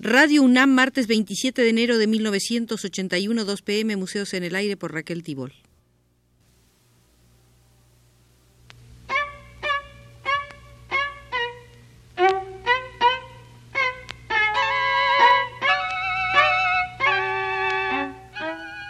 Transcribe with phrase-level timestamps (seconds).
[0.00, 4.94] Radio UNAM, martes 27 de enero de 1981, 2 pm, Museos en el Aire por
[4.94, 5.52] Raquel Tibol.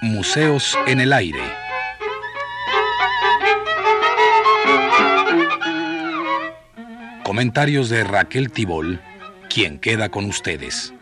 [0.03, 1.41] Museos en el Aire.
[7.25, 9.01] Comentarios de Raquel Tibol,
[9.49, 10.93] quien queda con ustedes.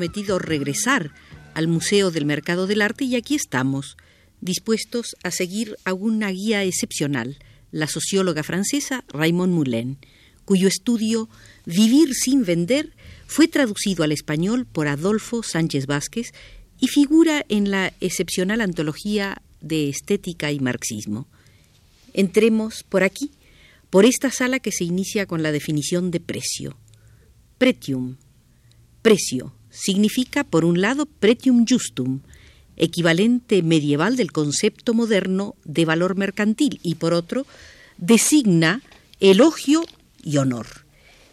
[0.00, 1.12] Prometido regresar
[1.52, 3.98] al Museo del Mercado del Arte y aquí estamos,
[4.40, 7.36] dispuestos a seguir a una guía excepcional,
[7.70, 9.98] la socióloga francesa Raymond Moulin,
[10.46, 11.28] cuyo estudio
[11.66, 12.94] Vivir sin vender
[13.26, 16.32] fue traducido al español por Adolfo Sánchez Vázquez
[16.78, 21.28] y figura en la excepcional antología de estética y marxismo.
[22.14, 23.32] Entremos por aquí,
[23.90, 26.78] por esta sala que se inicia con la definición de precio.
[27.58, 28.16] Pretium.
[29.02, 32.20] Precio significa, por un lado, pretium justum,
[32.76, 37.46] equivalente medieval del concepto moderno de valor mercantil, y por otro,
[37.98, 38.82] designa
[39.20, 39.84] elogio
[40.22, 40.66] y honor.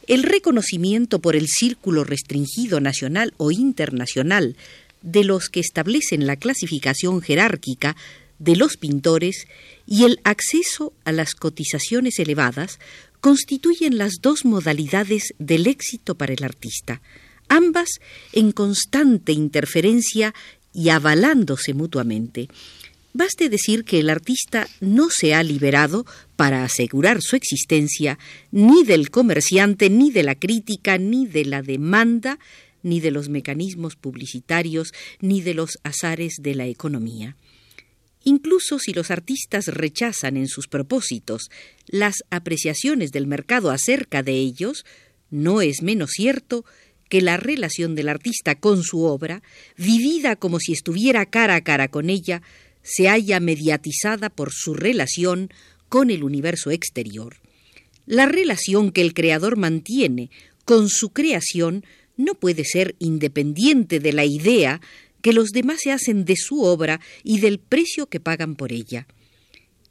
[0.07, 4.55] El reconocimiento por el círculo restringido nacional o internacional
[5.01, 7.95] de los que establecen la clasificación jerárquica
[8.39, 9.47] de los pintores
[9.85, 12.79] y el acceso a las cotizaciones elevadas
[13.19, 17.01] constituyen las dos modalidades del éxito para el artista,
[17.49, 17.89] ambas
[18.33, 20.33] en constante interferencia
[20.73, 22.47] y avalándose mutuamente.
[23.13, 28.19] Baste decir que el artista no se ha liberado para asegurar su existencia
[28.51, 32.37] ni del comerciante, ni de la crítica, ni de la demanda,
[32.83, 37.35] ni de los mecanismos publicitarios, ni de los azares de la economía.
[38.23, 41.49] Incluso si los artistas rechazan en sus propósitos
[41.87, 44.85] las apreciaciones del mercado acerca de ellos,
[45.29, 46.71] no es menos cierto que
[47.11, 49.41] la relación del artista con su obra,
[49.77, 52.41] vivida como si estuviera cara a cara con ella,
[52.83, 55.49] se haya mediatizada por su relación
[55.89, 57.37] con el universo exterior.
[58.05, 60.29] La relación que el creador mantiene
[60.65, 61.85] con su creación
[62.15, 64.81] no puede ser independiente de la idea
[65.21, 69.07] que los demás se hacen de su obra y del precio que pagan por ella.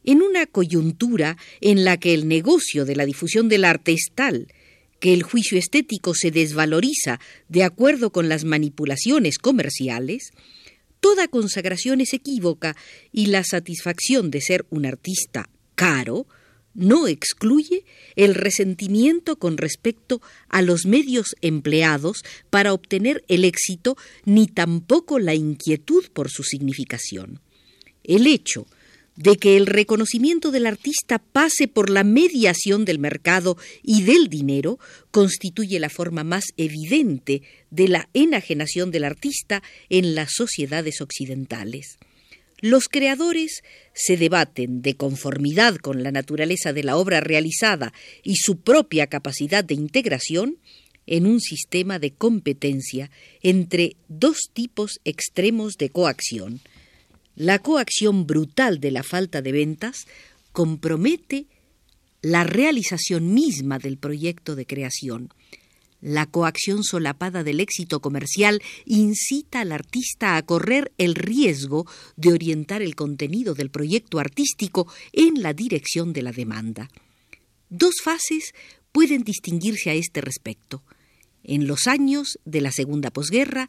[0.05, 4.49] En una coyuntura en la que el negocio de la difusión del arte es tal
[5.01, 10.33] que el juicio estético se desvaloriza de acuerdo con las manipulaciones comerciales,
[11.01, 12.77] Toda consagración es equívoca
[13.13, 16.27] y la satisfacción de ser un artista caro
[16.75, 17.85] no excluye
[18.17, 25.35] el resentimiento con respecto a los medios empleados para obtener el éxito ni tampoco la
[25.35, 27.41] inquietud por su significación.
[28.03, 28.67] El hecho
[29.17, 34.79] de que el reconocimiento del artista pase por la mediación del mercado y del dinero
[35.11, 41.99] constituye la forma más evidente de la enajenación del artista en las sociedades occidentales.
[42.61, 43.63] Los creadores
[43.93, 49.63] se debaten de conformidad con la naturaleza de la obra realizada y su propia capacidad
[49.63, 50.59] de integración
[51.07, 53.11] en un sistema de competencia
[53.43, 56.61] entre dos tipos extremos de coacción,
[57.37, 60.07] la coacción brutal de la falta de ventas
[60.53, 61.47] compromete
[62.23, 65.29] la realización misma del proyecto de creación.
[66.01, 71.87] La coacción solapada del éxito comercial incita al artista a correr el riesgo
[72.17, 76.89] de orientar el contenido del proyecto artístico en la dirección de la demanda.
[77.69, 78.55] Dos fases
[78.93, 80.83] pueden distinguirse a este respecto.
[81.45, 83.69] En los años de la segunda posguerra,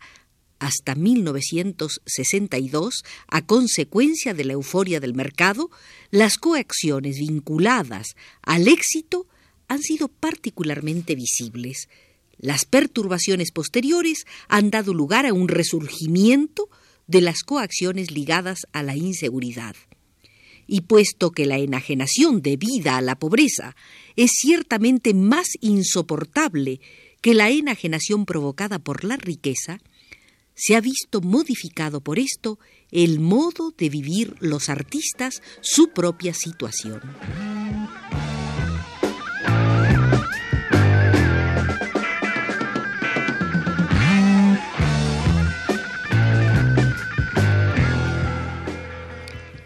[0.59, 5.69] hasta 1962, a consecuencia de la euforia del mercado,
[6.11, 9.27] las coacciones vinculadas al éxito
[9.67, 11.89] han sido particularmente visibles.
[12.37, 16.69] Las perturbaciones posteriores han dado lugar a un resurgimiento
[17.07, 19.75] de las coacciones ligadas a la inseguridad.
[20.67, 23.75] Y puesto que la enajenación debida a la pobreza
[24.15, 26.81] es ciertamente más insoportable
[27.21, 29.79] que la enajenación provocada por la riqueza,
[30.57, 32.59] se ha visto modificado por esto
[32.91, 36.99] el modo de vivir los artistas su propia situación.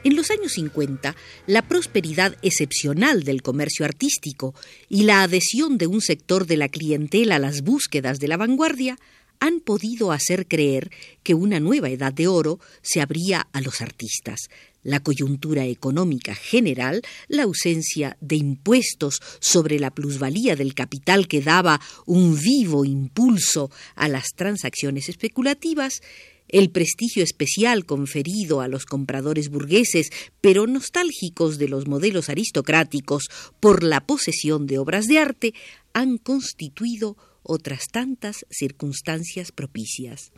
[0.03, 1.15] En los años 50,
[1.45, 4.53] la prosperidad excepcional del comercio artístico
[4.89, 8.97] y la adhesión de un sector de la clientela a las búsquedas de la vanguardia
[9.41, 10.91] han podido hacer creer
[11.23, 14.49] que una nueva edad de oro se abría a los artistas.
[14.83, 21.81] La coyuntura económica general, la ausencia de impuestos sobre la plusvalía del capital que daba
[22.05, 26.01] un vivo impulso a las transacciones especulativas,
[26.47, 33.23] el prestigio especial conferido a los compradores burgueses, pero nostálgicos de los modelos aristocráticos
[33.59, 35.53] por la posesión de obras de arte,
[35.93, 40.31] han constituido otras tantas circunstancias propicias.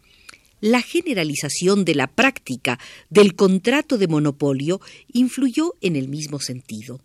[0.59, 2.79] La generalización de la práctica
[3.09, 4.79] del contrato de monopolio
[5.11, 7.01] influyó en el mismo sentido.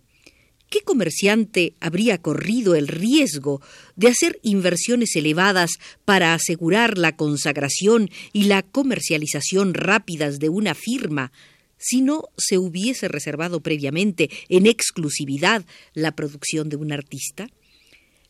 [0.71, 3.63] ¿Qué comerciante habría corrido el riesgo
[3.97, 5.73] de hacer inversiones elevadas
[6.05, 11.33] para asegurar la consagración y la comercialización rápidas de una firma
[11.79, 17.49] si no se hubiese reservado previamente en exclusividad la producción de un artista?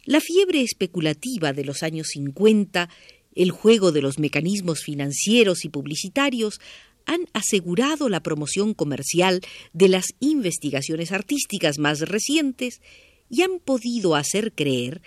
[0.09, 2.89] La fiebre especulativa de los años 50,
[3.35, 6.63] el juego de los mecanismos financieros y publicitarios
[7.05, 9.43] han asegurado la promoción comercial
[9.75, 12.81] de las investigaciones artísticas más recientes
[13.29, 15.03] y han podido hacer creer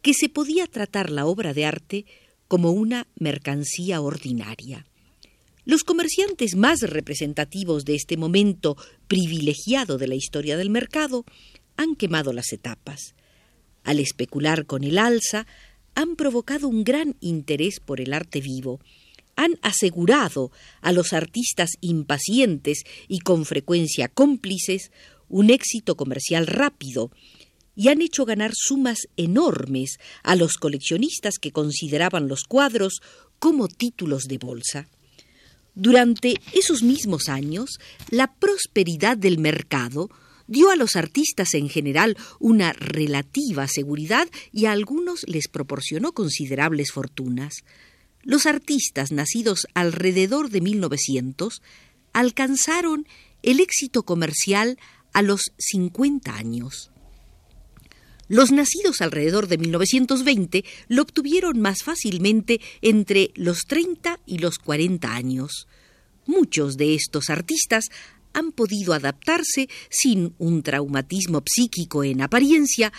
[0.00, 2.06] que se podía tratar la obra de arte
[2.48, 4.86] como una mercancía ordinaria.
[5.66, 11.26] Los comerciantes más representativos de este momento privilegiado de la historia del mercado
[11.76, 13.14] han quemado las etapas.
[13.84, 15.46] Al especular con el alza,
[15.94, 18.80] han provocado un gran interés por el arte vivo,
[19.36, 20.50] han asegurado
[20.80, 24.90] a los artistas impacientes y con frecuencia cómplices
[25.28, 27.10] un éxito comercial rápido
[27.74, 33.00] y han hecho ganar sumas enormes a los coleccionistas que consideraban los cuadros
[33.38, 34.88] como títulos de bolsa.
[35.74, 37.78] Durante esos mismos años,
[38.10, 40.10] la prosperidad del mercado
[40.50, 46.90] dio a los artistas en general una relativa seguridad y a algunos les proporcionó considerables
[46.90, 47.64] fortunas.
[48.22, 51.62] Los artistas nacidos alrededor de 1900
[52.12, 53.06] alcanzaron
[53.42, 54.76] el éxito comercial
[55.12, 56.90] a los 50 años.
[58.26, 65.14] Los nacidos alrededor de 1920 lo obtuvieron más fácilmente entre los 30 y los 40
[65.14, 65.68] años.
[66.26, 67.86] Muchos de estos artistas
[68.32, 72.92] han podido adaptarse sin un traumatismo psíquico en apariencia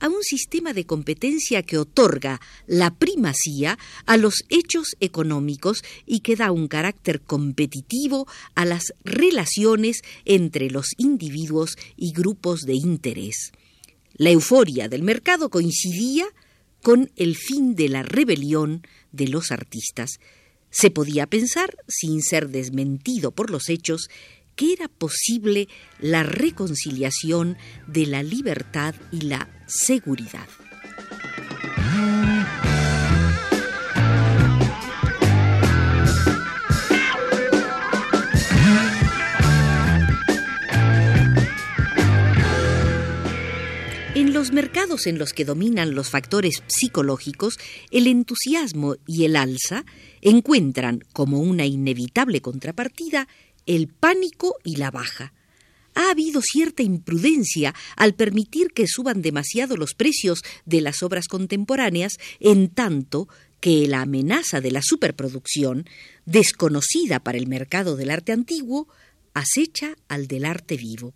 [0.00, 6.36] a un sistema de competencia que otorga la primacía a los hechos económicos y que
[6.36, 13.52] da un carácter competitivo a las relaciones entre los individuos y grupos de interés.
[14.14, 16.26] La euforia del mercado coincidía
[16.82, 18.82] con el fin de la rebelión
[19.12, 20.18] de los artistas.
[20.70, 24.08] Se podía pensar, sin ser desmentido por los hechos,
[24.58, 25.68] que era posible
[26.00, 27.56] la reconciliación
[27.86, 30.48] de la libertad y la seguridad.
[44.16, 47.58] En los mercados en los que dominan los factores psicológicos,
[47.92, 49.84] el entusiasmo y el alza
[50.20, 53.28] encuentran como una inevitable contrapartida
[53.68, 55.32] el pánico y la baja.
[55.94, 62.18] Ha habido cierta imprudencia al permitir que suban demasiado los precios de las obras contemporáneas,
[62.40, 63.28] en tanto
[63.60, 65.84] que la amenaza de la superproducción,
[66.24, 68.88] desconocida para el mercado del arte antiguo,
[69.34, 71.14] acecha al del arte vivo.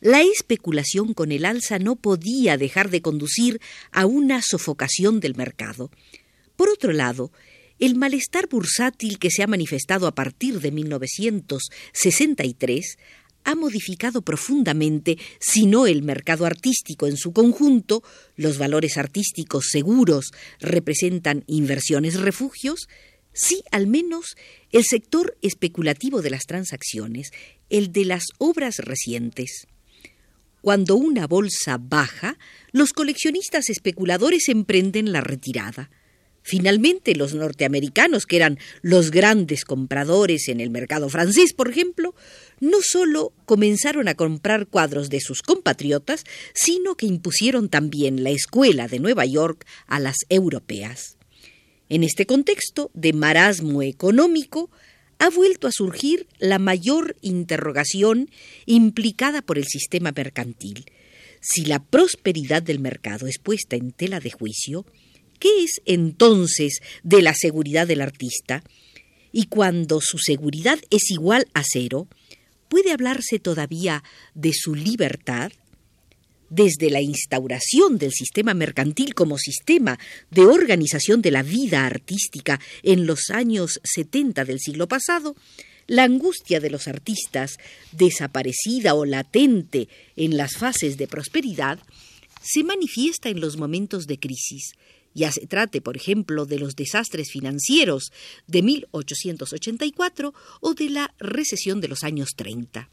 [0.00, 5.90] La especulación con el alza no podía dejar de conducir a una sofocación del mercado.
[6.56, 7.30] Por otro lado,
[7.78, 12.96] el malestar bursátil que se ha manifestado a partir de 1963
[13.44, 18.02] ha modificado profundamente, si no el mercado artístico en su conjunto,
[18.36, 22.88] los valores artísticos seguros representan inversiones refugios,
[23.32, 24.36] sí al menos
[24.72, 27.30] el sector especulativo de las transacciones,
[27.68, 29.66] el de las obras recientes.
[30.62, 32.38] Cuando una bolsa baja,
[32.72, 35.90] los coleccionistas especuladores emprenden la retirada.
[36.46, 42.14] Finalmente, los norteamericanos, que eran los grandes compradores en el mercado francés, por ejemplo,
[42.60, 48.88] no solo comenzaron a comprar cuadros de sus compatriotas, sino que impusieron también la escuela
[48.88, 51.16] de Nueva York a las europeas.
[51.88, 54.70] En este contexto de marasmo económico,
[55.18, 58.28] ha vuelto a surgir la mayor interrogación
[58.66, 60.84] implicada por el sistema mercantil.
[61.40, 64.84] Si la prosperidad del mercado es puesta en tela de juicio,
[65.38, 68.62] ¿Qué es entonces de la seguridad del artista?
[69.32, 72.06] Y cuando su seguridad es igual a cero,
[72.68, 74.02] ¿puede hablarse todavía
[74.34, 75.52] de su libertad?
[76.50, 79.98] desde la instauración del sistema mercantil como sistema
[80.30, 85.34] de organización de la vida artística en los años 70 del siglo pasado,
[85.86, 87.56] la angustia de los artistas,
[87.92, 91.80] desaparecida o latente en las fases de prosperidad,
[92.42, 94.74] se manifiesta en los momentos de crisis,
[95.14, 98.10] ya se trate, por ejemplo, de los desastres financieros
[98.46, 102.90] de 1884 o de la recesión de los años 30.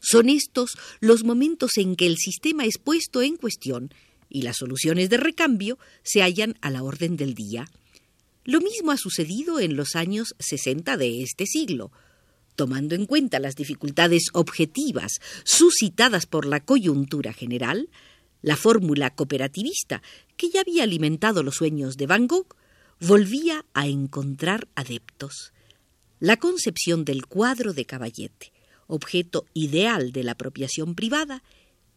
[0.00, 3.92] Son estos los momentos en que el sistema es puesto en cuestión
[4.28, 7.68] y las soluciones de recambio se hallan a la orden del día.
[8.44, 11.92] Lo mismo ha sucedido en los años 60 de este siglo.
[12.56, 15.12] Tomando en cuenta las dificultades objetivas
[15.44, 17.88] suscitadas por la coyuntura general,
[18.42, 20.02] la fórmula cooperativista,
[20.36, 22.56] que ya había alimentado los sueños de Van Gogh,
[23.00, 25.52] volvía a encontrar adeptos.
[26.20, 28.52] La concepción del cuadro de caballete,
[28.86, 31.42] objeto ideal de la apropiación privada,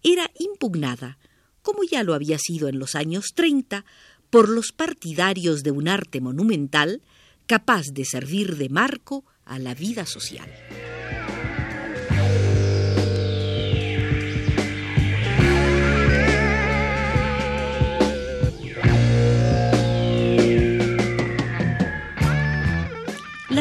[0.03, 1.17] era impugnada,
[1.61, 3.85] como ya lo había sido en los años 30,
[4.29, 7.01] por los partidarios de un arte monumental
[7.47, 10.49] capaz de servir de marco a la vida social.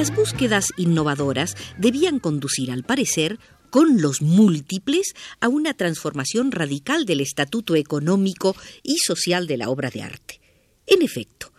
[0.00, 3.38] Las búsquedas innovadoras debían conducir, al parecer,
[3.68, 9.90] con los múltiples a una transformación radical del estatuto económico y social de la obra
[9.90, 10.40] de arte.
[10.86, 11.52] En efecto,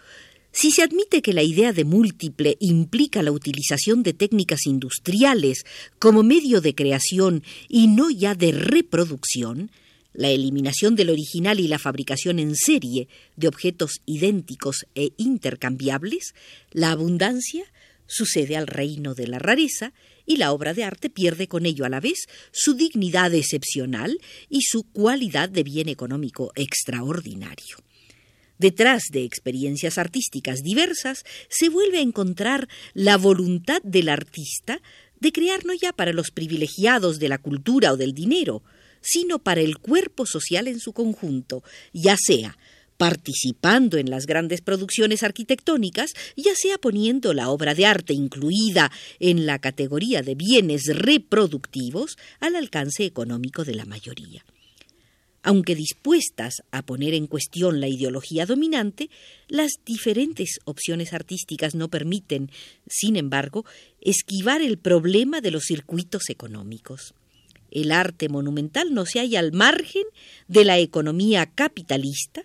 [0.51, 5.63] si se admite que la idea de múltiple implica la utilización de técnicas industriales
[5.99, 9.69] como medio de creación y no ya de reproducción,
[10.13, 16.33] la eliminación del original y la fabricación en serie de objetos idénticos e intercambiables,
[16.71, 17.65] la abundancia,
[18.11, 19.93] sucede al reino de la rareza
[20.25, 24.17] y la obra de arte pierde con ello a la vez su dignidad excepcional
[24.49, 27.77] y su cualidad de bien económico extraordinario.
[28.57, 34.81] Detrás de experiencias artísticas diversas se vuelve a encontrar la voluntad del artista
[35.19, 38.61] de crear no ya para los privilegiados de la cultura o del dinero,
[39.01, 41.63] sino para el cuerpo social en su conjunto,
[41.93, 42.57] ya sea
[43.01, 49.47] participando en las grandes producciones arquitectónicas, ya sea poniendo la obra de arte incluida en
[49.47, 54.45] la categoría de bienes reproductivos al alcance económico de la mayoría.
[55.41, 59.09] Aunque dispuestas a poner en cuestión la ideología dominante,
[59.47, 62.51] las diferentes opciones artísticas no permiten,
[62.85, 63.65] sin embargo,
[63.99, 67.15] esquivar el problema de los circuitos económicos.
[67.71, 70.03] El arte monumental no se halla al margen
[70.47, 72.43] de la economía capitalista,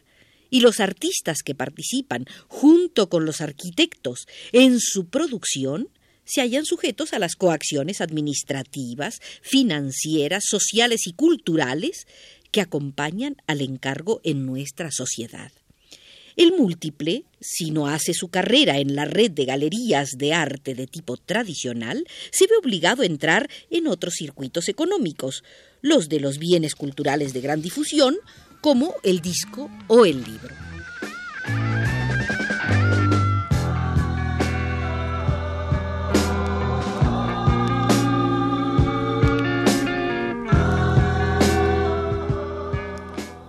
[0.56, 5.90] y los artistas que participan junto con los arquitectos en su producción
[6.24, 12.06] se hallan sujetos a las coacciones administrativas, financieras, sociales y culturales
[12.52, 15.52] que acompañan al encargo en nuestra sociedad.
[16.36, 20.86] El múltiple, si no hace su carrera en la red de galerías de arte de
[20.86, 25.44] tipo tradicional, se ve obligado a entrar en otros circuitos económicos,
[25.82, 28.16] los de los bienes culturales de gran difusión,
[28.66, 30.52] como el disco o el libro.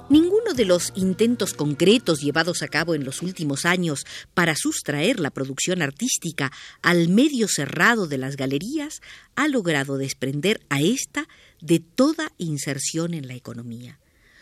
[0.07, 4.05] Ninguno de los intentos concretos llevados a cabo en los últimos años
[4.35, 6.51] para sustraer la producción artística
[6.83, 9.01] al medio cerrado de las galerías
[9.35, 11.27] ha logrado desprender a ésta
[11.59, 13.97] de toda inserción en la economía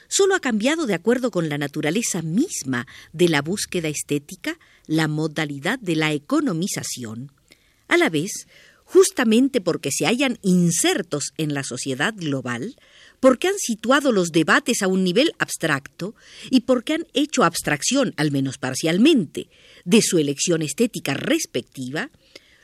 [0.07, 4.57] solo ha cambiado de acuerdo con la naturaleza misma de la búsqueda estética
[4.87, 7.31] la modalidad de la economización.
[7.87, 8.47] A la vez,
[8.83, 12.75] justamente porque se hayan insertos en la sociedad global,
[13.19, 16.15] porque han situado los debates a un nivel abstracto
[16.49, 19.49] y porque han hecho abstracción, al menos parcialmente,
[19.83, 22.11] de su elección estética respectiva,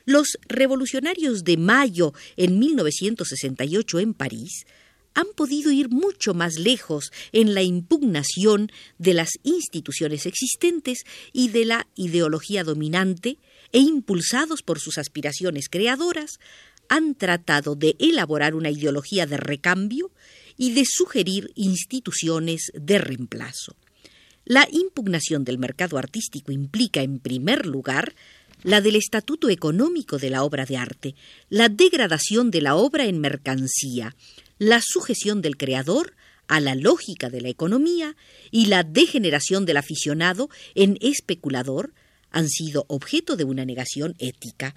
[0.06, 4.66] los revolucionarios de mayo en 1968 en París
[5.13, 11.03] han podido ir mucho más lejos en la impugnación de las instituciones existentes
[11.34, 13.38] y de la ideología dominante,
[13.74, 16.39] e impulsados por sus aspiraciones creadoras,
[16.89, 20.12] han tratado de elaborar una ideología de recambio
[20.58, 23.75] y de sugerir instituciones de reemplazo.
[24.44, 28.13] La impugnación del mercado artístico implica, en primer lugar,
[28.63, 31.15] la del estatuto económico de la obra de arte,
[31.50, 34.15] la degradación de la obra en mercancía,
[34.62, 36.13] la sujeción del creador
[36.48, 38.15] a la lógica de la economía
[38.51, 41.96] y la degeneración del aficionado en especulador
[42.30, 44.75] han sido objeto de una negación ética.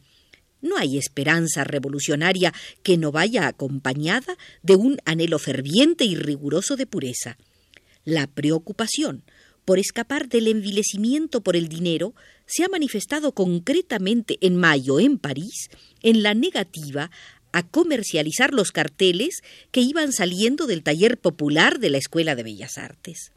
[0.63, 6.87] No hay esperanza revolucionaria que no vaya acompañada de un anhelo ferviente y riguroso de
[6.87, 7.37] pureza.
[8.07, 9.23] La preocupación
[9.67, 12.15] por escapar del envilecimiento por el dinero
[12.47, 15.69] se ha manifestado concretamente en mayo en París
[16.03, 17.11] en la negativa
[17.55, 22.79] a comercializar los carteles que iban saliendo del taller popular de la Escuela de Bellas
[22.79, 23.31] Artes.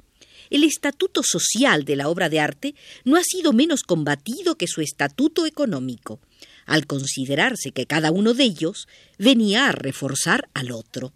[0.50, 2.74] El estatuto social de la obra de arte
[3.06, 6.20] no ha sido menos combatido que su estatuto económico,
[6.66, 8.88] al considerarse que cada uno de ellos
[9.20, 11.14] venía a reforzar al otro.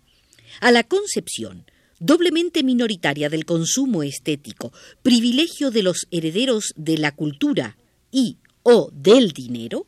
[0.59, 1.65] A la concepción
[1.97, 7.77] doblemente minoritaria del consumo estético, privilegio de los herederos de la cultura
[8.11, 9.87] y o del dinero,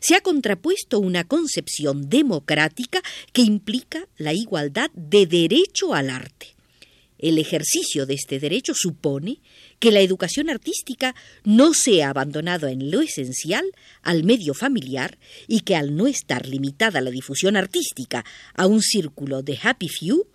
[0.00, 3.02] se ha contrapuesto una concepción democrática
[3.32, 6.54] que implica la igualdad de derecho al arte.
[7.18, 9.40] El ejercicio de este derecho supone
[9.80, 11.14] que la educación artística
[11.44, 13.64] no sea abandonada en lo esencial
[14.02, 18.24] al medio familiar y que al no estar limitada la difusión artística
[18.54, 20.26] a un círculo de happy few,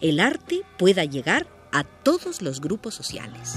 [0.00, 3.54] el arte pueda llegar a todos los grupos sociales.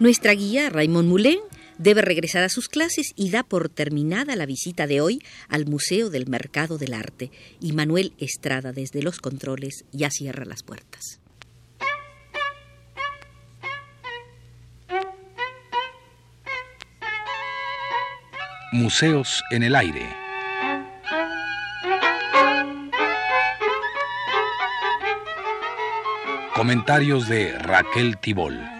[0.00, 1.40] Nuestra guía, Raymond Moulin,
[1.76, 6.08] debe regresar a sus clases y da por terminada la visita de hoy al Museo
[6.08, 7.30] del Mercado del Arte.
[7.60, 11.20] Y Manuel Estrada, desde los controles, ya cierra las puertas.
[18.72, 20.06] Museos en el aire.
[26.54, 28.79] Comentarios de Raquel Tibol.